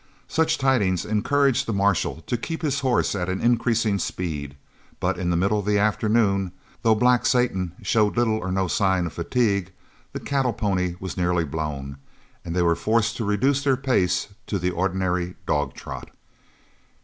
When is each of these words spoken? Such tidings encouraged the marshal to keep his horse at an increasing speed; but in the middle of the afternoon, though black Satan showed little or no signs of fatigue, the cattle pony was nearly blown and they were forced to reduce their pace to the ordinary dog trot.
Such 0.27 0.57
tidings 0.57 1.05
encouraged 1.05 1.67
the 1.67 1.73
marshal 1.73 2.23
to 2.25 2.35
keep 2.35 2.63
his 2.63 2.79
horse 2.79 3.13
at 3.13 3.29
an 3.29 3.39
increasing 3.39 3.99
speed; 3.99 4.55
but 4.99 5.19
in 5.19 5.29
the 5.29 5.37
middle 5.37 5.59
of 5.59 5.67
the 5.67 5.77
afternoon, 5.77 6.53
though 6.81 6.95
black 6.95 7.23
Satan 7.23 7.73
showed 7.83 8.17
little 8.17 8.39
or 8.39 8.51
no 8.51 8.67
signs 8.67 9.05
of 9.05 9.13
fatigue, 9.13 9.71
the 10.11 10.19
cattle 10.19 10.53
pony 10.53 10.95
was 10.99 11.17
nearly 11.17 11.43
blown 11.43 11.97
and 12.43 12.55
they 12.55 12.63
were 12.63 12.75
forced 12.75 13.15
to 13.17 13.25
reduce 13.25 13.63
their 13.63 13.77
pace 13.77 14.29
to 14.47 14.57
the 14.57 14.71
ordinary 14.71 15.35
dog 15.45 15.75
trot. 15.75 16.09